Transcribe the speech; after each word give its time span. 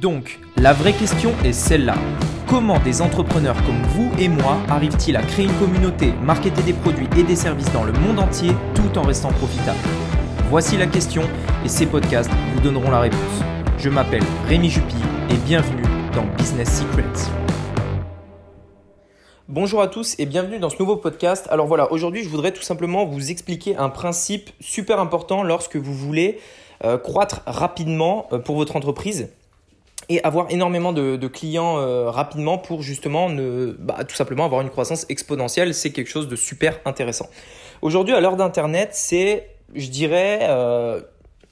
Donc, 0.00 0.38
la 0.56 0.72
vraie 0.72 0.92
question 0.92 1.32
est 1.44 1.52
celle-là. 1.52 1.96
Comment 2.46 2.78
des 2.78 3.02
entrepreneurs 3.02 3.56
comme 3.64 3.82
vous 3.88 4.12
et 4.20 4.28
moi 4.28 4.58
arrivent-ils 4.68 5.16
à 5.16 5.22
créer 5.22 5.46
une 5.46 5.58
communauté, 5.58 6.12
marketer 6.22 6.62
des 6.62 6.72
produits 6.72 7.08
et 7.16 7.24
des 7.24 7.34
services 7.34 7.72
dans 7.72 7.82
le 7.82 7.92
monde 7.92 8.20
entier 8.20 8.52
tout 8.76 8.96
en 8.96 9.02
restant 9.02 9.32
profitables? 9.32 9.78
Voici 10.50 10.76
la 10.76 10.86
question 10.86 11.22
et 11.64 11.68
ces 11.68 11.84
podcasts 11.86 12.30
vous 12.54 12.60
donneront 12.60 12.92
la 12.92 13.00
réponse. 13.00 13.42
Je 13.76 13.88
m'appelle 13.88 14.22
Rémi 14.46 14.70
Jupy 14.70 14.94
et 15.30 15.36
bienvenue 15.36 15.82
dans 16.14 16.26
Business 16.36 16.78
Secrets. 16.78 17.32
Bonjour 19.48 19.82
à 19.82 19.88
tous 19.88 20.14
et 20.20 20.26
bienvenue 20.26 20.60
dans 20.60 20.70
ce 20.70 20.78
nouveau 20.78 20.94
podcast. 20.94 21.48
Alors 21.50 21.66
voilà, 21.66 21.90
aujourd'hui 21.90 22.22
je 22.22 22.28
voudrais 22.28 22.52
tout 22.52 22.62
simplement 22.62 23.04
vous 23.04 23.32
expliquer 23.32 23.76
un 23.76 23.88
principe 23.88 24.50
super 24.60 25.00
important 25.00 25.42
lorsque 25.42 25.74
vous 25.74 25.94
voulez 25.94 26.38
euh, 26.84 26.98
croître 26.98 27.40
rapidement 27.46 28.28
euh, 28.32 28.38
pour 28.38 28.54
votre 28.54 28.76
entreprise 28.76 29.30
et 30.08 30.22
avoir 30.24 30.46
énormément 30.50 30.92
de, 30.92 31.28
clients 31.28 31.78
euh, 31.78 32.10
rapidement 32.10 32.58
pour 32.58 32.82
justement 32.82 33.28
ne, 33.28 33.76
bah, 33.78 34.04
tout 34.06 34.16
simplement 34.16 34.44
avoir 34.44 34.62
une 34.62 34.70
croissance 34.70 35.04
exponentielle. 35.08 35.74
C'est 35.74 35.90
quelque 35.90 36.08
chose 36.08 36.28
de 36.28 36.36
super 36.36 36.80
intéressant. 36.84 37.28
Aujourd'hui, 37.82 38.14
à 38.14 38.20
l'heure 38.20 38.36
d'Internet, 38.36 38.90
c'est, 38.92 39.50
je 39.74 39.88
dirais, 39.88 40.40
euh, 40.42 41.00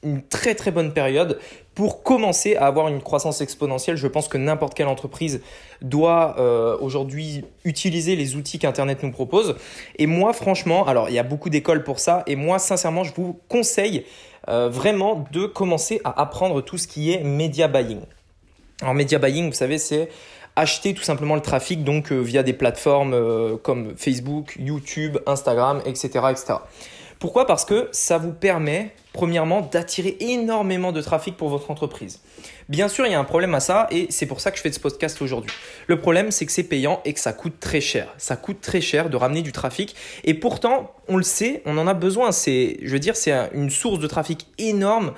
une 0.02 0.22
très 0.22 0.54
très 0.54 0.70
bonne 0.70 0.92
période 0.92 1.38
pour 1.74 2.02
commencer 2.02 2.56
à 2.56 2.66
avoir 2.66 2.88
une 2.88 3.02
croissance 3.02 3.42
exponentielle. 3.42 3.96
Je 3.96 4.06
pense 4.06 4.28
que 4.28 4.38
n'importe 4.38 4.72
quelle 4.72 4.88
entreprise 4.88 5.42
doit 5.82 6.36
euh, 6.38 6.78
aujourd'hui 6.80 7.44
utiliser 7.64 8.16
les 8.16 8.36
outils 8.36 8.58
qu'Internet 8.58 9.02
nous 9.02 9.10
propose. 9.10 9.56
Et 9.98 10.06
moi, 10.06 10.32
franchement, 10.32 10.86
alors 10.86 11.10
il 11.10 11.14
y 11.14 11.18
a 11.18 11.22
beaucoup 11.22 11.50
d'écoles 11.50 11.84
pour 11.84 11.98
ça, 12.00 12.22
et 12.26 12.36
moi, 12.36 12.58
sincèrement, 12.58 13.04
je 13.04 13.12
vous 13.14 13.38
conseille 13.48 14.06
vraiment 14.48 15.26
de 15.32 15.44
commencer 15.46 16.00
à 16.04 16.20
apprendre 16.20 16.60
tout 16.60 16.78
ce 16.78 16.86
qui 16.86 17.12
est 17.12 17.24
media 17.24 17.66
buying. 17.66 17.98
Alors 18.82 18.94
media 18.94 19.18
buying, 19.18 19.46
vous 19.46 19.56
savez, 19.56 19.78
c'est 19.78 20.10
acheter 20.54 20.94
tout 20.94 21.02
simplement 21.02 21.34
le 21.34 21.40
trafic 21.40 21.84
donc 21.84 22.12
euh, 22.12 22.20
via 22.20 22.42
des 22.42 22.52
plateformes 22.52 23.14
euh, 23.14 23.56
comme 23.56 23.94
Facebook, 23.96 24.56
YouTube, 24.58 25.18
Instagram, 25.26 25.82
etc.. 25.84 26.20
Pourquoi? 27.18 27.46
Parce 27.46 27.64
que 27.64 27.88
ça 27.92 28.18
vous 28.18 28.32
permet, 28.32 28.94
premièrement, 29.14 29.62
d'attirer 29.62 30.18
énormément 30.20 30.92
de 30.92 31.00
trafic 31.00 31.34
pour 31.34 31.48
votre 31.48 31.70
entreprise. 31.70 32.20
Bien 32.68 32.88
sûr, 32.88 33.06
il 33.06 33.12
y 33.12 33.14
a 33.14 33.18
un 33.18 33.24
problème 33.24 33.54
à 33.54 33.60
ça 33.60 33.86
et 33.90 34.06
c'est 34.10 34.26
pour 34.26 34.40
ça 34.40 34.50
que 34.50 34.58
je 34.58 34.62
fais 34.62 34.70
ce 34.70 34.80
podcast 34.80 35.22
aujourd'hui. 35.22 35.50
Le 35.86 35.98
problème, 35.98 36.30
c'est 36.30 36.44
que 36.44 36.52
c'est 36.52 36.62
payant 36.62 37.00
et 37.06 37.14
que 37.14 37.20
ça 37.20 37.32
coûte 37.32 37.58
très 37.58 37.80
cher. 37.80 38.12
Ça 38.18 38.36
coûte 38.36 38.60
très 38.60 38.82
cher 38.82 39.08
de 39.08 39.16
ramener 39.16 39.40
du 39.40 39.52
trafic 39.52 39.96
et 40.24 40.34
pourtant, 40.34 40.92
on 41.08 41.16
le 41.16 41.22
sait, 41.22 41.62
on 41.64 41.78
en 41.78 41.86
a 41.86 41.94
besoin. 41.94 42.32
C'est, 42.32 42.76
je 42.82 42.90
veux 42.90 42.98
dire, 42.98 43.16
c'est 43.16 43.32
une 43.54 43.70
source 43.70 43.98
de 43.98 44.06
trafic 44.06 44.48
énorme 44.58 45.14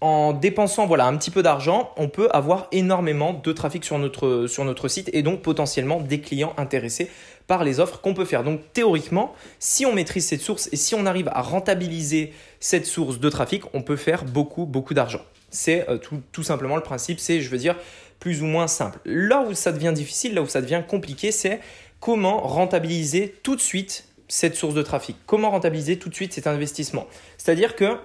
en 0.00 0.32
dépensant 0.32 0.86
voilà 0.86 1.06
un 1.06 1.16
petit 1.16 1.30
peu 1.30 1.42
d'argent, 1.42 1.92
on 1.96 2.08
peut 2.08 2.28
avoir 2.32 2.68
énormément 2.70 3.32
de 3.32 3.52
trafic 3.52 3.84
sur 3.84 3.98
notre, 3.98 4.88
site 4.88 5.10
et 5.12 5.22
donc 5.22 5.42
potentiellement 5.42 6.00
des 6.00 6.20
clients 6.20 6.54
intéressés 6.56 7.10
par 7.46 7.64
les 7.64 7.80
offres 7.80 8.00
qu'on 8.00 8.14
peut 8.14 8.24
faire. 8.24 8.44
Donc 8.44 8.60
théoriquement, 8.72 9.34
si 9.58 9.86
on 9.86 9.92
maîtrise 9.92 10.26
cette 10.26 10.40
source 10.40 10.68
et 10.72 10.76
si 10.76 10.94
on 10.94 11.06
arrive 11.06 11.28
à 11.32 11.42
rentabiliser 11.42 12.32
cette 12.60 12.86
source 12.86 13.18
de 13.18 13.28
trafic, 13.28 13.62
on 13.74 13.82
peut 13.82 13.96
faire 13.96 14.24
beaucoup 14.24 14.66
beaucoup 14.66 14.94
d'argent. 14.94 15.22
C'est 15.50 15.88
euh, 15.88 15.98
tout, 15.98 16.20
tout 16.30 16.42
simplement 16.42 16.76
le 16.76 16.82
principe, 16.82 17.18
c'est 17.18 17.40
je 17.40 17.50
veux 17.50 17.58
dire 17.58 17.74
plus 18.20 18.42
ou 18.42 18.46
moins 18.46 18.68
simple. 18.68 18.98
Là 19.04 19.44
où 19.48 19.54
ça 19.54 19.72
devient 19.72 19.92
difficile, 19.94 20.34
là 20.34 20.42
où 20.42 20.46
ça 20.46 20.60
devient 20.60 20.82
compliqué, 20.86 21.32
c'est 21.32 21.60
comment 22.00 22.40
rentabiliser 22.40 23.34
tout 23.42 23.56
de 23.56 23.60
suite 23.60 24.04
cette 24.28 24.54
source 24.54 24.74
de 24.74 24.82
trafic. 24.82 25.16
Comment 25.26 25.50
rentabiliser 25.50 25.98
tout 25.98 26.08
de 26.08 26.14
suite 26.14 26.32
cet 26.32 26.46
investissement? 26.46 27.06
C'est-à-dire 27.38 27.74
que 27.74 27.96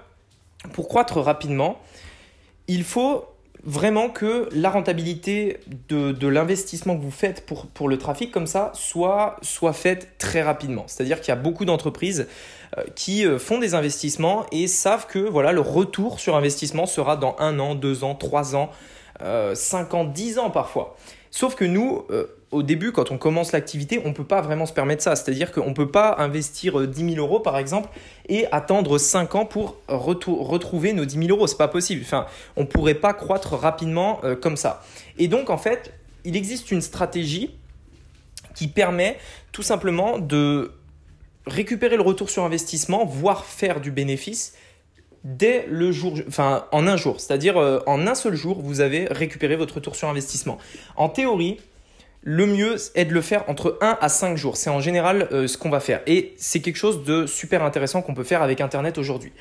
pour 0.72 0.88
croître 0.88 1.18
rapidement, 1.18 1.80
il 2.68 2.84
faut 2.84 3.26
vraiment 3.64 4.10
que 4.10 4.50
la 4.52 4.70
rentabilité 4.70 5.60
de, 5.88 6.28
l'investissement 6.28 6.98
que 6.98 7.02
vous 7.02 7.12
faites 7.12 7.46
pour, 7.46 7.88
le 7.88 7.98
trafic 7.98 8.32
comme 8.32 8.48
ça 8.48 8.72
soit, 8.74 9.38
soit 9.42 9.74
faite 9.74 10.18
très 10.18 10.42
rapidement. 10.42 10.84
C'est-à-dire 10.88 11.22
qu'il 11.22 11.30
y 11.30 11.32
a 11.32 11.40
beaucoup 11.40 11.64
d'entreprises 11.66 12.28
euh, 12.78 12.84
qui 12.96 13.26
euh, 13.26 13.40
font 13.40 13.60
des 13.60 13.74
investissements 13.74 14.46
et 14.52 14.68
savent 14.68 15.08
que 15.08 15.20
voilà, 15.20 15.54
le 15.54 15.62
retour 15.62 16.20
sur 16.20 16.36
investissement 16.36 16.86
sera 16.86 17.16
dans 17.16 17.36
un 17.40 17.60
an, 17.60 17.76
deux 17.76 18.04
ans, 18.04 18.16
trois 18.16 18.56
ans, 18.56 18.70
euh, 19.22 19.56
cinq 19.56 19.94
ans, 19.94 20.04
dix 20.04 20.40
ans 20.40 20.50
parfois. 20.50 20.98
Sauf 21.32 21.56
que 21.56 21.66
nous, 21.66 22.04
au 22.54 22.64
début, 22.64 22.92
quand 22.92 23.12
on 23.12 23.18
commence 23.18 23.52
l'activité, 23.52 24.02
on 24.06 24.10
ne 24.10 24.14
peut 24.14 24.24
pas 24.24 24.42
vraiment 24.42 24.66
se 24.66 24.74
permettre 24.74 25.04
ça. 25.04 25.16
C'est-à-dire 25.16 25.52
qu'on 25.52 25.70
ne 25.70 25.74
peut 25.74 25.90
pas 25.90 26.16
investir 26.20 26.88
10 26.88 27.04
euh, 27.04 27.10
000 27.16 27.26
euros, 27.26 27.40
par 27.40 27.58
exemple, 27.58 27.90
et 28.30 28.46
attendre 28.52 28.98
5 28.98 29.36
ans 29.36 29.46
pour 29.46 29.78
retrouver 29.88 30.94
nos 30.94 31.06
10 31.06 31.28
000 31.28 31.30
euros. 31.30 31.48
Ce 31.48 31.54
n'est 31.54 31.58
pas 31.58 31.68
possible. 31.68 32.02
Enfin, 32.06 32.28
on 32.56 32.62
ne 32.62 32.68
pourrait 32.68 32.94
pas 32.94 33.14
croître 33.14 33.54
rapidement 33.54 34.20
euh, 34.24 34.36
comme 34.36 34.58
ça. 34.58 34.84
Et 35.18 35.28
donc, 35.28 35.50
en 35.50 35.58
fait, 35.58 35.94
il 36.24 36.36
existe 36.36 36.72
une 36.72 36.82
stratégie 36.82 37.56
qui 38.56 38.68
permet 38.68 39.18
tout 39.52 39.64
simplement 39.64 40.20
de 40.20 40.72
récupérer 41.48 41.98
le 41.98 42.04
retour 42.04 42.30
sur 42.30 42.44
investissement, 42.44 43.06
voire 43.06 43.46
faire 43.46 43.82
du 43.82 43.92
bénéfice 43.92 44.54
dès 45.24 45.66
le 45.70 45.92
jour, 45.92 46.20
enfin 46.28 46.66
en 46.72 46.88
un 46.88 46.98
jour, 46.98 47.20
c'est-à-dire 47.20 47.58
euh, 47.58 47.80
en 47.88 48.08
un 48.08 48.16
seul 48.16 48.36
jour, 48.36 48.62
vous 48.62 48.82
avez 48.82 49.08
récupéré 49.10 49.56
votre 49.56 49.76
retour 49.76 49.96
sur 49.96 50.10
investissement. 50.10 50.58
En 50.96 51.10
théorie, 51.10 51.60
le 52.24 52.46
mieux 52.46 52.76
est 52.96 53.06
de 53.06 53.14
le 53.14 53.22
faire 53.22 53.44
entre 53.50 53.78
1 53.82 53.98
à 54.00 54.10
5 54.10 54.38
jours. 54.38 54.58
C'est 54.58 54.70
en 54.70 54.80
général 54.80 55.28
euh, 55.32 55.48
ce 55.48 55.58
qu'on 55.58 55.70
va 55.70 55.80
faire. 55.80 56.02
Et 56.08 56.34
c'est 56.38 56.62
quelque 56.62 56.78
chose 56.78 57.04
de 57.04 57.26
super 57.26 57.64
intéressant 57.64 58.02
qu'on 58.02 58.14
peut 58.14 58.24
faire 58.24 58.42
avec 58.42 58.62
Internet 58.62 58.98
aujourd'hui. 58.98 59.34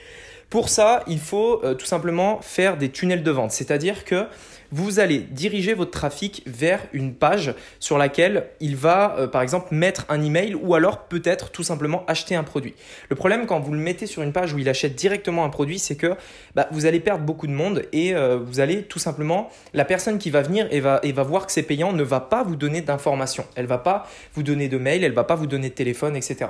Pour 0.53 0.69
ça, 0.69 1.03
il 1.07 1.19
faut 1.19 1.65
euh, 1.65 1.73
tout 1.73 1.87
simplement 1.87 2.43
faire 2.43 2.77
des 2.77 2.91
tunnels 2.91 3.23
de 3.23 3.31
vente. 3.31 3.53
C'est-à-dire 3.53 4.05
que 4.05 4.27
vous 4.73 4.99
allez 4.99 5.19
diriger 5.19 5.75
votre 5.75 5.91
trafic 5.91 6.43
vers 6.47 6.81
une 6.95 7.15
page 7.15 7.55
sur 7.79 7.99
laquelle 7.99 8.47
il 8.59 8.75
va, 8.75 9.15
euh, 9.19 9.27
par 9.27 9.43
exemple, 9.43 9.75
mettre 9.75 10.07
un 10.09 10.23
email 10.23 10.55
ou 10.55 10.75
alors 10.75 11.05
peut-être 11.05 11.51
tout 11.51 11.63
simplement 11.63 12.05
acheter 12.07 12.35
un 12.35 12.43
produit. 12.43 12.75
Le 13.11 13.17
problème 13.17 13.45
quand 13.45 13.61
vous 13.61 13.73
le 13.73 13.79
mettez 13.79 14.07
sur 14.07 14.23
une 14.23 14.33
page 14.33 14.55
où 14.55 14.59
il 14.59 14.69
achète 14.71 14.95
directement 14.95 15.45
un 15.45 15.51
produit, 15.51 15.79
c'est 15.79 15.97
que 15.97 16.15
bah, 16.55 16.69
vous 16.73 16.87
allez 16.87 17.01
perdre 17.01 17.23
beaucoup 17.23 17.47
de 17.47 17.53
monde 17.53 17.83
et 17.93 18.15
euh, 18.15 18.39
vous 18.39 18.61
allez 18.61 18.85
tout 18.85 18.99
simplement, 18.99 19.51
la 19.75 19.85
personne 19.85 20.19
qui 20.19 20.31
va 20.31 20.41
venir 20.41 20.67
et 20.73 20.81
va, 20.81 21.01
voir 21.23 21.47
que 21.47 21.53
c'est 21.53 21.63
payant 21.63 21.93
ne 21.93 22.03
va 22.03 22.21
pas 22.21 22.43
vous 22.43 22.57
donner 22.57 22.81
d'informations. 22.81 23.45
Elle 23.57 23.67
va 23.67 23.79
pas 23.79 24.09
vous 24.35 24.43
donner 24.43 24.69
de 24.69 24.79
mail, 24.79 25.05
elle 25.05 25.13
va 25.13 25.25
pas 25.25 25.35
vous 25.35 25.47
donner 25.47 25.69
de 25.69 25.75
téléphone, 25.75 26.17
etc. 26.17 26.47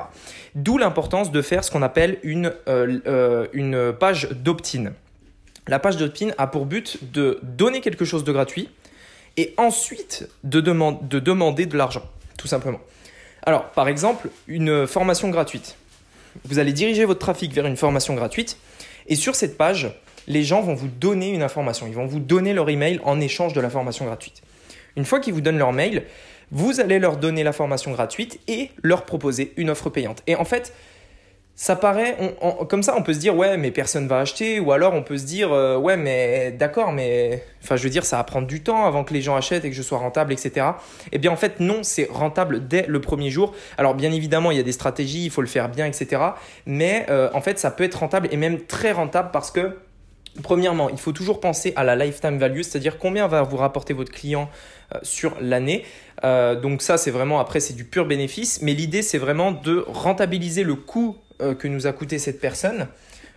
D'où 0.54 0.78
l'importance 0.78 1.32
de 1.32 1.42
faire 1.42 1.64
ce 1.64 1.72
qu'on 1.72 1.82
appelle 1.82 2.18
une 2.22 2.52
page 3.92 4.28
d'opt-in. 4.30 4.92
La 5.68 5.78
page 5.78 5.96
d'opt-in 5.96 6.30
a 6.38 6.46
pour 6.46 6.66
but 6.66 7.12
de 7.12 7.38
donner 7.42 7.80
quelque 7.80 8.04
chose 8.04 8.24
de 8.24 8.32
gratuit 8.32 8.68
et 9.36 9.54
ensuite 9.56 10.28
de, 10.44 10.60
de 10.60 11.18
demander 11.18 11.66
de 11.66 11.76
l'argent, 11.76 12.02
tout 12.36 12.48
simplement. 12.48 12.80
Alors, 13.44 13.70
par 13.70 13.88
exemple, 13.88 14.28
une 14.46 14.86
formation 14.86 15.28
gratuite. 15.30 15.76
Vous 16.44 16.58
allez 16.58 16.72
diriger 16.72 17.04
votre 17.04 17.20
trafic 17.20 17.52
vers 17.52 17.66
une 17.66 17.76
formation 17.76 18.14
gratuite 18.14 18.56
et 19.06 19.16
sur 19.16 19.34
cette 19.34 19.56
page, 19.56 19.92
les 20.28 20.44
gens 20.44 20.62
vont 20.62 20.74
vous 20.74 20.88
donner 20.88 21.30
une 21.30 21.42
information. 21.42 21.86
Ils 21.86 21.94
vont 21.94 22.06
vous 22.06 22.20
donner 22.20 22.52
leur 22.52 22.68
email 22.70 23.00
en 23.04 23.20
échange 23.20 23.52
de 23.52 23.60
la 23.60 23.70
formation 23.70 24.04
gratuite. 24.04 24.42
Une 24.96 25.04
fois 25.04 25.20
qu'ils 25.20 25.34
vous 25.34 25.40
donnent 25.40 25.58
leur 25.58 25.72
mail, 25.72 26.04
vous 26.50 26.80
allez 26.80 26.98
leur 26.98 27.16
donner 27.16 27.42
la 27.42 27.52
formation 27.52 27.92
gratuite 27.92 28.38
et 28.46 28.70
leur 28.82 29.04
proposer 29.04 29.52
une 29.56 29.70
offre 29.70 29.90
payante. 29.90 30.22
Et 30.26 30.36
en 30.36 30.44
fait, 30.44 30.72
ça 31.54 31.76
paraît, 31.76 32.34
comme 32.68 32.82
ça, 32.82 32.94
on 32.96 33.02
peut 33.02 33.12
se 33.12 33.18
dire 33.18 33.36
ouais, 33.36 33.58
mais 33.58 33.70
personne 33.70 34.08
va 34.08 34.20
acheter, 34.20 34.58
ou 34.58 34.72
alors 34.72 34.94
on 34.94 35.02
peut 35.02 35.18
se 35.18 35.26
dire 35.26 35.52
euh, 35.52 35.76
ouais, 35.76 35.98
mais 35.98 36.50
d'accord, 36.50 36.92
mais 36.92 37.44
enfin, 37.62 37.76
je 37.76 37.82
veux 37.84 37.90
dire, 37.90 38.06
ça 38.06 38.16
va 38.16 38.24
prendre 38.24 38.46
du 38.46 38.62
temps 38.62 38.86
avant 38.86 39.04
que 39.04 39.12
les 39.12 39.20
gens 39.20 39.36
achètent 39.36 39.64
et 39.64 39.70
que 39.70 39.76
je 39.76 39.82
sois 39.82 39.98
rentable, 39.98 40.32
etc. 40.32 40.66
Eh 41.12 41.18
bien, 41.18 41.30
en 41.30 41.36
fait, 41.36 41.60
non, 41.60 41.82
c'est 41.82 42.08
rentable 42.10 42.66
dès 42.66 42.86
le 42.88 43.00
premier 43.00 43.30
jour. 43.30 43.54
Alors, 43.76 43.94
bien 43.94 44.12
évidemment, 44.12 44.50
il 44.50 44.56
y 44.56 44.60
a 44.60 44.64
des 44.64 44.72
stratégies, 44.72 45.26
il 45.26 45.30
faut 45.30 45.42
le 45.42 45.46
faire 45.46 45.68
bien, 45.68 45.86
etc. 45.86 46.22
Mais 46.64 47.06
euh, 47.10 47.28
en 47.34 47.42
fait, 47.42 47.58
ça 47.58 47.70
peut 47.70 47.84
être 47.84 47.96
rentable 47.96 48.28
et 48.32 48.36
même 48.36 48.62
très 48.62 48.92
rentable 48.92 49.30
parce 49.32 49.50
que 49.50 49.78
Premièrement, 50.42 50.88
il 50.88 50.96
faut 50.96 51.12
toujours 51.12 51.40
penser 51.40 51.74
à 51.76 51.84
la 51.84 51.94
lifetime 51.94 52.38
value, 52.38 52.62
c'est-à-dire 52.62 52.96
combien 52.96 53.26
va 53.26 53.42
vous 53.42 53.58
rapporter 53.58 53.92
votre 53.92 54.10
client 54.10 54.48
euh, 54.94 54.98
sur 55.02 55.36
l'année. 55.42 55.84
donc 56.22 56.80
ça, 56.80 56.96
c'est 56.96 57.10
vraiment, 57.10 57.38
après, 57.38 57.60
c'est 57.60 57.74
du 57.74 57.84
pur 57.84 58.06
bénéfice, 58.06 58.62
mais 58.62 58.72
l'idée, 58.72 59.02
c'est 59.02 59.18
vraiment 59.18 59.52
de 59.52 59.84
rentabiliser 59.86 60.64
le 60.64 60.74
coût 60.74 61.18
que 61.58 61.68
nous 61.68 61.86
a 61.86 61.92
coûté 61.92 62.18
cette 62.18 62.40
personne. 62.40 62.86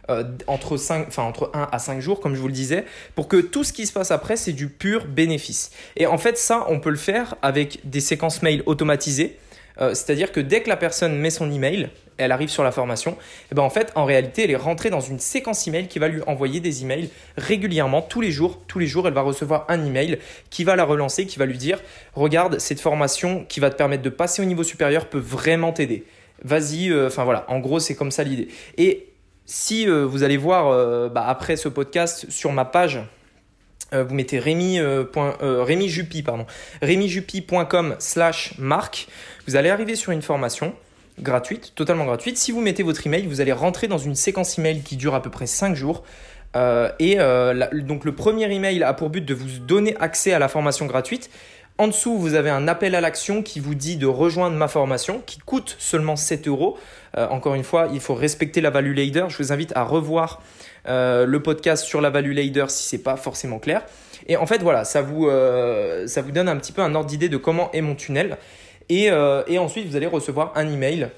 Euh, 0.10 0.24
entre, 0.46 0.78
5, 0.78 1.08
enfin, 1.08 1.24
entre 1.24 1.50
1 1.56 1.68
à 1.72 1.80
5 1.80 2.00
jours, 2.00 2.20
comme 2.20 2.36
je 2.36 2.40
vous 2.40 2.48
le 2.48 2.54
disais, 2.54 2.86
pour 3.16 3.28
que 3.28 3.38
tout 3.38 3.64
ce 3.64 3.74
qui 3.74 3.88
se 3.88 3.94
passe 3.94 4.12
après, 4.12 4.36
c'est 4.36 4.52
du 4.52 4.68
pur 4.68 5.06
bénéfice. 5.06 5.72
Et 5.96 6.06
en 6.06 6.20
fait, 6.20 6.38
ça, 6.38 6.66
on 6.70 6.80
peut 6.80 6.92
le 6.92 6.96
faire 6.96 7.36
avec 7.42 7.80
des 7.86 8.02
séquences 8.02 8.44
mail 8.44 8.62
automatisées. 8.68 9.38
Euh, 9.82 9.90
c'est-à-dire 9.96 10.32
que 10.32 10.40
dès 10.40 10.62
que 10.62 10.70
la 10.70 10.78
personne 10.78 11.18
met 11.18 11.32
son 11.32 11.52
email, 11.52 11.90
elle 12.18 12.32
arrive 12.32 12.50
sur 12.50 12.64
la 12.64 12.72
formation, 12.72 13.12
et 13.12 13.16
eh 13.52 13.56
ben 13.56 13.64
en 13.64 13.70
fait, 13.70 13.92
en 13.96 14.06
réalité, 14.06 14.44
elle 14.44 14.52
est 14.52 14.56
rentrée 14.56 14.90
dans 14.90 15.02
une 15.02 15.20
séquence 15.20 15.68
email 15.68 15.88
qui 15.88 16.00
va 16.00 16.08
lui 16.08 16.22
envoyer 16.28 16.60
des 16.60 16.84
emails 16.84 17.10
régulièrement, 17.36 18.02
tous 18.04 18.22
les 18.22 18.32
jours. 18.32 18.62
Tous 18.68 18.80
les 18.80 18.88
jours, 18.88 19.08
elle 19.08 19.14
va 19.14 19.22
recevoir 19.22 19.66
un 19.70 19.84
email 19.84 20.20
qui 20.52 20.64
va 20.64 20.76
la 20.76 20.86
relancer, 20.86 21.26
qui 21.26 21.40
va 21.40 21.48
lui 21.48 21.58
dire 21.58 21.82
Regarde, 22.14 22.60
cette 22.60 22.80
formation 22.80 23.44
qui 23.50 23.60
va 23.60 23.72
te 23.72 23.76
permettre 23.76 24.04
de 24.04 24.10
passer 24.10 24.44
au 24.44 24.46
niveau 24.46 24.64
supérieur 24.64 25.08
peut 25.08 25.18
vraiment 25.18 25.74
t'aider 25.74 26.06
vas-y, 26.44 26.90
euh, 26.90 27.08
enfin 27.08 27.24
voilà, 27.24 27.46
en 27.48 27.60
gros 27.60 27.80
c'est 27.80 27.96
comme 27.96 28.12
ça 28.12 28.24
l'idée. 28.24 28.48
Et 28.78 29.10
si 29.46 29.88
euh, 29.88 30.06
vous 30.06 30.24
allez 30.24 30.38
voir 30.38 30.68
euh, 30.68 31.10
bah, 31.10 31.26
après 31.28 31.56
ce 31.56 31.70
podcast 31.70 32.30
sur 32.30 32.52
ma 32.52 32.66
page, 32.66 33.02
vous 33.92 34.14
mettez 34.14 34.40
rémi, 34.40 34.78
rémijupi, 35.40 36.22
pardon, 36.22 36.46
rémijupi.com 36.82 37.96
slash 38.00 38.54
marque. 38.58 39.08
Vous 39.48 39.56
allez 39.56 39.70
arriver 39.70 39.96
sur 39.96 40.12
une 40.12 40.24
formation 40.24 40.74
gratuite, 41.22 41.72
totalement 41.76 42.04
gratuite. 42.04 42.38
Si 42.38 42.52
vous 42.52 42.60
mettez 42.60 42.84
votre 42.84 43.08
email, 43.08 43.26
vous 43.26 43.40
allez 43.40 43.54
rentrer 43.54 43.88
dans 43.88 44.00
une 44.00 44.16
séquence 44.16 44.60
email 44.60 44.82
qui 44.82 44.98
dure 44.98 45.16
à 45.16 45.22
peu 45.22 45.30
près 45.30 45.48
5 45.48 45.76
jours. 45.76 46.04
Et 47.00 47.16
donc 47.74 48.04
le 48.04 48.12
premier 48.12 48.54
email 48.54 48.84
a 48.84 48.94
pour 48.94 49.10
but 49.10 49.24
de 49.24 49.34
vous 49.34 49.60
donner 49.60 49.96
accès 49.98 50.34
à 50.34 50.40
la 50.40 50.50
formation 50.50 50.88
gratuite. 50.88 51.30
En 51.78 51.88
dessous, 51.88 52.18
vous 52.18 52.36
avez 52.36 52.50
un 52.50 52.70
appel 52.70 52.96
à 52.96 53.02
l'action 53.02 53.44
qui 53.44 53.60
vous 53.60 53.76
dit 53.76 53.98
de 53.98 54.06
rejoindre 54.06 54.56
ma 54.56 54.70
formation 54.70 55.22
qui 55.26 55.40
coûte 55.40 55.76
seulement 55.78 56.16
7 56.16 56.48
euros. 56.48 56.78
Euh, 57.18 57.28
encore 57.28 57.54
une 57.54 57.66
fois, 57.66 57.90
il 57.94 58.00
faut 58.00 58.14
respecter 58.14 58.62
la 58.62 58.70
value 58.70 58.94
leader. 58.94 59.30
Je 59.30 59.38
vous 59.38 59.52
invite 59.52 59.74
à 59.76 59.84
revoir 59.84 60.42
le 60.88 61.38
podcast 61.38 61.84
sur 61.84 62.00
la 62.00 62.12
value 62.12 62.32
leader 62.32 62.70
si 62.70 62.88
c'est 62.88 63.04
pas 63.04 63.18
forcément 63.18 63.60
clair. 63.60 63.84
Et 64.28 64.38
en 64.38 64.46
fait, 64.46 64.62
voilà, 64.62 64.86
ça 64.86 65.02
vous, 65.02 65.28
ça 66.06 66.22
vous 66.22 66.32
donne 66.32 66.48
un 66.48 66.58
petit 66.58 66.72
peu 66.72 66.82
un 66.82 66.94
ordre 66.94 67.10
d'idée 67.10 67.28
de 67.28 67.38
comment 67.38 67.72
est 67.72 67.82
mon 67.82 67.96
tunnel. 67.96 68.38
Et, 68.88 69.12
ensuite, 69.12 69.88
vous 69.88 69.96
allez 69.96 70.06
recevoir 70.06 70.54
un 70.56 70.72
email 70.72 71.10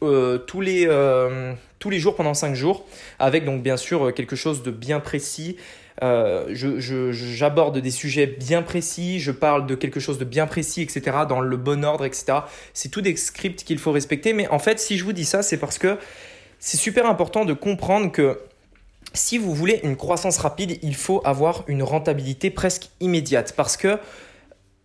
euh, 0.00 0.38
tous, 0.38 0.60
les, 0.60 0.86
euh, 0.86 1.54
tous 1.80 1.90
les 1.90 1.98
jours 1.98 2.14
pendant 2.14 2.34
5 2.34 2.54
jours, 2.54 2.86
avec 3.18 3.44
donc 3.44 3.62
bien 3.62 3.76
sûr 3.76 4.14
quelque 4.14 4.36
chose 4.36 4.62
de 4.62 4.70
bien 4.70 5.00
précis. 5.00 5.56
Euh, 6.02 6.46
j'aborde 7.12 7.78
des 7.78 7.90
sujets 7.90 8.26
bien 8.26 8.62
précis, 8.62 9.18
je 9.20 9.32
parle 9.32 9.66
de 9.66 9.74
quelque 9.74 10.00
chose 10.00 10.18
de 10.18 10.24
bien 10.24 10.46
précis, 10.46 10.82
etc., 10.82 11.18
dans 11.28 11.40
le 11.40 11.56
bon 11.56 11.84
ordre, 11.84 12.04
etc. 12.04 12.40
C'est 12.72 12.88
tout 12.88 13.00
des 13.00 13.16
scripts 13.16 13.64
qu'il 13.64 13.78
faut 13.78 13.92
respecter, 13.92 14.32
mais 14.32 14.48
en 14.48 14.58
fait, 14.58 14.78
si 14.78 14.96
je 14.96 15.04
vous 15.04 15.12
dis 15.12 15.24
ça, 15.24 15.42
c'est 15.42 15.56
parce 15.56 15.78
que 15.78 15.98
c'est 16.60 16.76
super 16.76 17.06
important 17.06 17.44
de 17.44 17.52
comprendre 17.52 18.12
que 18.12 18.40
si 19.12 19.38
vous 19.38 19.54
voulez 19.54 19.80
une 19.82 19.96
croissance 19.96 20.38
rapide, 20.38 20.78
il 20.82 20.94
faut 20.94 21.20
avoir 21.24 21.64
une 21.66 21.82
rentabilité 21.82 22.50
presque 22.50 22.90
immédiate, 23.00 23.54
parce 23.56 23.76
que 23.76 23.98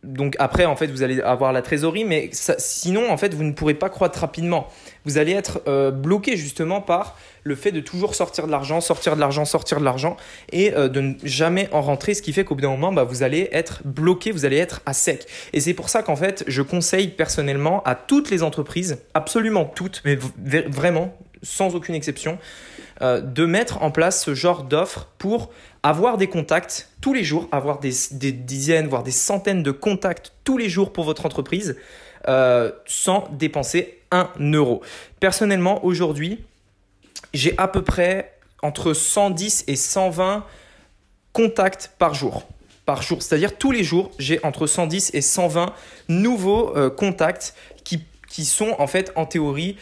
donc 0.04 0.36
après, 0.38 0.66
en 0.66 0.76
fait, 0.76 0.88
vous 0.88 1.02
allez 1.02 1.22
avoir 1.22 1.54
la 1.54 1.62
trésorerie, 1.62 2.04
mais 2.04 2.30
sinon, 2.32 3.10
en 3.10 3.18
fait, 3.18 3.34
vous 3.34 3.44
ne 3.44 3.54
pourrez 3.54 3.74
pas 3.74 3.90
croître 3.90 4.20
rapidement. 4.20 4.68
Vous 5.06 5.18
allez 5.18 5.32
être 5.32 5.62
euh, 5.68 5.92
bloqué 5.92 6.36
justement 6.36 6.82
par 6.82 7.18
le 7.44 7.56
fait 7.56 7.72
de 7.72 7.80
toujours 7.80 8.16
sortir 8.16 8.46
de 8.46 8.52
l'argent, 8.52 8.82
sortir 8.82 9.16
de 9.16 9.22
l'argent, 9.22 9.46
sortir 9.46 9.80
de 9.80 9.86
l'argent, 9.86 10.18
et 10.52 10.74
euh, 10.74 10.90
de 10.90 11.02
ne 11.02 11.14
jamais 11.24 11.70
en 11.72 11.82
rentrer, 11.82 12.14
ce 12.14 12.22
qui 12.22 12.34
fait 12.34 12.44
qu'au 12.44 12.56
bout 12.56 12.62
d'un 12.62 12.70
moment, 12.70 12.92
bah, 12.92 13.04
vous 13.04 13.24
allez 13.24 13.50
être 13.52 13.82
bloqué, 13.86 14.32
vous 14.32 14.46
allez 14.46 14.58
être 14.58 14.82
à 14.86 14.94
sec. 14.94 15.26
Et 15.54 15.60
c'est 15.60 15.74
pour 15.74 15.90
ça 15.90 16.04
qu'en 16.04 16.16
fait, 16.16 16.44
je 16.48 16.62
conseille 16.62 17.08
personnellement 17.08 17.82
à 17.84 17.96
toutes 17.96 18.30
les 18.30 18.44
entreprises, 18.44 19.00
absolument 19.14 19.66
toutes, 19.66 20.02
mais 20.06 20.18
vraiment, 20.68 21.18
sans 21.42 21.76
aucune 21.76 21.96
exception, 21.96 22.38
euh, 23.02 23.22
de 23.22 23.46
mettre 23.46 23.82
en 23.82 23.92
place 23.92 24.24
ce 24.24 24.36
genre 24.36 24.64
d'offre 24.64 25.08
pour 25.18 25.52
avoir 25.82 26.18
des 26.18 26.28
contacts 26.28 26.90
tous 27.02 27.14
les 27.14 27.24
jours, 27.24 27.48
avoir 27.52 27.80
des, 27.80 27.92
dizaines, 28.32 28.88
voire 28.88 29.04
des 29.04 29.12
centaines 29.12 29.64
de 29.64 29.72
contacts 29.72 30.34
tous 30.44 30.58
les 30.58 30.70
jours 30.70 30.94
pour 30.94 31.04
votre 31.04 31.26
entreprise 31.26 31.76
euh, 32.28 32.72
sans 32.86 33.28
dépenser 33.32 34.00
un 34.12 34.30
euro. 34.40 34.82
Personnellement, 35.20 35.84
aujourd'hui, 35.84 36.44
j'ai 37.34 37.54
à 37.58 37.68
peu 37.68 37.82
près 37.82 38.38
entre 38.62 38.94
110 38.94 39.66
et 39.68 39.76
120 39.76 40.46
contacts 41.34 41.92
par 41.98 42.14
jour. 42.14 42.48
Par 42.86 43.02
jour, 43.02 43.22
c'est-à-dire 43.22 43.58
tous 43.58 43.72
les 43.72 43.84
jours, 43.84 44.12
j'ai 44.20 44.44
entre 44.46 44.68
110 44.68 45.12
et 45.14 45.22
120 45.22 45.74
nouveaux 46.10 46.78
euh, 46.78 46.90
contacts 46.90 47.56
qui 47.84 48.04
qui 48.34 48.46
sont 48.46 48.76
en 48.80 48.88
fait 48.88 49.12
en 49.16 49.28
théorie 49.28 49.78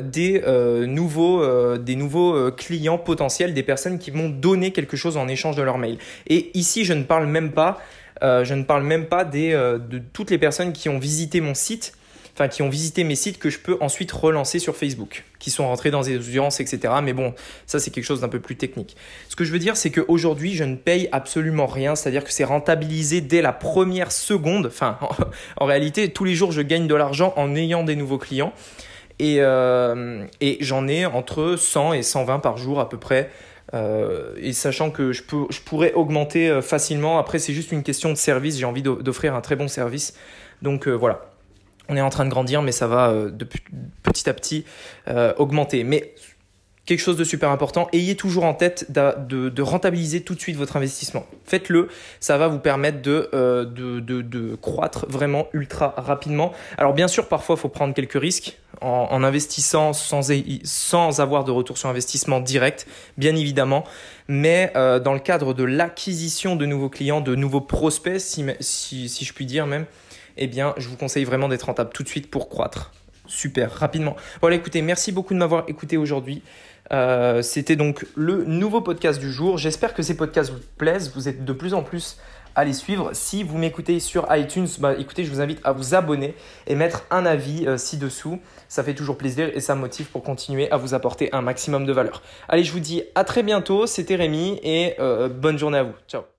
des, 0.00 0.42
euh, 0.46 0.86
nouveaux, 0.86 1.42
euh, 1.42 1.78
des 1.78 1.96
nouveaux 1.96 2.50
clients 2.52 2.98
potentiels, 2.98 3.54
des 3.54 3.62
personnes 3.62 3.98
qui 3.98 4.10
vont 4.10 4.28
donner 4.28 4.72
quelque 4.72 4.96
chose 4.96 5.16
en 5.16 5.28
échange 5.28 5.56
de 5.56 5.62
leur 5.62 5.78
mail. 5.78 5.98
Et 6.26 6.50
ici, 6.56 6.84
je 6.84 6.92
ne 6.92 7.02
parle 7.02 7.26
même 7.26 7.52
pas, 7.52 7.80
je 8.22 8.54
ne 8.54 8.62
parle 8.62 8.84
même 8.84 9.06
pas 9.06 9.24
des, 9.24 9.50
de 9.52 10.00
toutes 10.12 10.30
les 10.30 10.38
personnes 10.38 10.72
qui 10.72 10.88
ont 10.88 10.98
visité 10.98 11.40
mon 11.40 11.54
site 11.54 11.94
enfin 12.34 12.48
qui 12.48 12.62
ont 12.62 12.68
visité 12.68 13.04
mes 13.04 13.14
sites 13.14 13.38
que 13.38 13.50
je 13.50 13.58
peux 13.58 13.76
ensuite 13.80 14.10
relancer 14.10 14.58
sur 14.58 14.76
Facebook, 14.76 15.24
qui 15.38 15.50
sont 15.50 15.66
rentrés 15.66 15.90
dans 15.90 16.02
des 16.02 16.16
audiences, 16.16 16.60
etc. 16.60 16.94
Mais 17.02 17.12
bon, 17.12 17.34
ça 17.66 17.78
c'est 17.78 17.90
quelque 17.90 18.04
chose 18.04 18.20
d'un 18.20 18.28
peu 18.28 18.40
plus 18.40 18.56
technique. 18.56 18.96
Ce 19.28 19.36
que 19.36 19.44
je 19.44 19.52
veux 19.52 19.58
dire, 19.58 19.76
c'est 19.76 19.90
qu'aujourd'hui, 19.90 20.54
je 20.54 20.64
ne 20.64 20.76
paye 20.76 21.08
absolument 21.12 21.66
rien, 21.66 21.94
c'est-à-dire 21.94 22.24
que 22.24 22.32
c'est 22.32 22.44
rentabilisé 22.44 23.20
dès 23.20 23.42
la 23.42 23.52
première 23.52 24.12
seconde. 24.12 24.66
Enfin, 24.66 24.98
en, 25.56 25.66
réalité, 25.66 26.10
tous 26.10 26.24
les 26.24 26.34
jours, 26.34 26.52
je 26.52 26.62
gagne 26.62 26.86
de 26.86 26.94
l'argent 26.94 27.34
en 27.36 27.54
ayant 27.54 27.84
des 27.84 27.96
nouveaux 27.96 28.18
clients. 28.18 28.52
Et, 29.22 29.36
euh, 29.38 30.26
et 30.40 30.58
j'en 30.62 30.88
ai 30.88 31.06
entre 31.06 31.54
100 31.54 31.92
et 31.92 32.02
120 32.02 32.40
par 32.40 32.56
jour 32.56 32.80
à 32.80 32.88
peu 32.88 32.98
près. 32.98 33.30
Euh, 33.72 34.34
et 34.36 34.52
sachant 34.52 34.90
que 34.90 35.12
je, 35.12 35.22
peux, 35.22 35.44
je 35.48 35.60
pourrais 35.60 35.92
augmenter 35.92 36.50
euh, 36.50 36.60
facilement, 36.60 37.20
après 37.20 37.38
c'est 37.38 37.52
juste 37.52 37.70
une 37.70 37.84
question 37.84 38.10
de 38.10 38.16
service, 38.16 38.58
j'ai 38.58 38.64
envie 38.64 38.82
d'offrir 38.82 39.36
un 39.36 39.40
très 39.40 39.54
bon 39.54 39.68
service. 39.68 40.14
Donc 40.60 40.88
voilà, 40.88 41.30
on 41.88 41.96
est 41.96 42.00
en 42.00 42.10
train 42.10 42.24
de 42.24 42.30
grandir, 42.30 42.62
mais 42.62 42.72
ça 42.72 42.88
va 42.88 43.12
de 43.14 43.48
petit 44.02 44.28
à 44.28 44.34
petit 44.34 44.64
augmenter. 45.38 45.84
Mais 45.84 46.14
quelque 46.86 47.00
chose 47.00 47.16
de 47.16 47.24
super 47.24 47.50
important, 47.50 47.88
ayez 47.92 48.16
toujours 48.16 48.44
en 48.44 48.54
tête 48.54 48.90
de, 48.90 49.62
rentabiliser 49.62 50.22
tout 50.22 50.34
de 50.34 50.40
suite 50.40 50.56
votre 50.56 50.76
investissement. 50.76 51.26
Faites-le, 51.44 51.88
ça 52.20 52.38
va 52.38 52.48
vous 52.48 52.58
permettre 52.58 53.02
de, 53.02 53.30
euh, 53.34 54.56
croître 54.60 55.06
vraiment 55.08 55.48
ultra 55.52 55.94
rapidement. 55.96 56.52
Alors 56.78 56.92
bien 56.92 57.08
sûr, 57.08 57.28
parfois, 57.28 57.56
il 57.56 57.60
faut 57.60 57.68
prendre 57.68 57.94
quelques 57.94 58.20
risques 58.20 58.58
en, 58.80 59.22
investissant 59.22 59.92
sans, 59.92 61.20
avoir 61.20 61.44
de 61.44 61.52
retour 61.52 61.78
sur 61.78 61.88
investissement 61.88 62.40
direct, 62.40 62.86
bien 63.16 63.36
évidemment. 63.36 63.84
Mais 64.26 64.72
dans 64.74 65.12
le 65.12 65.20
cadre 65.20 65.54
de 65.54 65.62
l'acquisition 65.62 66.56
de 66.56 66.66
nouveaux 66.66 66.88
clients, 66.88 67.20
de 67.20 67.36
nouveaux 67.36 67.60
prospects, 67.60 68.20
si, 68.20 68.44
si 68.60 69.24
je 69.24 69.32
puis 69.32 69.46
dire 69.46 69.66
même, 69.66 69.86
eh 70.36 70.46
bien, 70.46 70.74
je 70.78 70.88
vous 70.88 70.96
conseille 70.96 71.24
vraiment 71.24 71.48
d'être 71.48 71.64
rentable 71.64 71.90
tout 71.92 72.02
de 72.02 72.08
suite 72.08 72.30
pour 72.30 72.48
croître. 72.48 72.92
Super, 73.26 73.72
rapidement. 73.72 74.16
Voilà, 74.40 74.56
écoutez, 74.56 74.82
merci 74.82 75.12
beaucoup 75.12 75.34
de 75.34 75.38
m'avoir 75.38 75.64
écouté 75.68 75.96
aujourd'hui. 75.96 76.42
Euh, 76.92 77.42
c'était 77.42 77.76
donc 77.76 78.06
le 78.14 78.44
nouveau 78.44 78.80
podcast 78.80 79.18
du 79.18 79.32
jour. 79.32 79.58
J'espère 79.58 79.94
que 79.94 80.02
ces 80.02 80.16
podcasts 80.16 80.50
vous 80.50 80.60
plaisent. 80.76 81.12
Vous 81.14 81.28
êtes 81.28 81.44
de 81.44 81.52
plus 81.52 81.74
en 81.74 81.82
plus 81.82 82.18
à 82.54 82.64
les 82.64 82.72
suivre. 82.72 83.10
Si 83.14 83.42
vous 83.42 83.58
m'écoutez 83.58 84.00
sur 84.00 84.26
iTunes, 84.34 84.68
bah, 84.78 84.94
écoutez, 84.98 85.24
je 85.24 85.30
vous 85.30 85.40
invite 85.40 85.60
à 85.64 85.72
vous 85.72 85.94
abonner 85.94 86.34
et 86.66 86.74
mettre 86.74 87.04
un 87.10 87.24
avis 87.24 87.66
euh, 87.66 87.76
ci-dessous. 87.76 88.40
Ça 88.68 88.82
fait 88.82 88.94
toujours 88.94 89.16
plaisir 89.16 89.50
et 89.54 89.60
ça 89.60 89.74
me 89.74 89.80
motive 89.80 90.06
pour 90.06 90.22
continuer 90.22 90.70
à 90.70 90.76
vous 90.76 90.94
apporter 90.94 91.32
un 91.32 91.42
maximum 91.42 91.86
de 91.86 91.92
valeur. 91.92 92.22
Allez, 92.48 92.64
je 92.64 92.72
vous 92.72 92.80
dis 92.80 93.02
à 93.14 93.24
très 93.24 93.42
bientôt. 93.42 93.86
C'était 93.86 94.16
Rémi 94.16 94.60
et 94.62 94.94
euh, 95.00 95.28
bonne 95.28 95.58
journée 95.58 95.78
à 95.78 95.84
vous. 95.84 95.94
Ciao. 96.08 96.22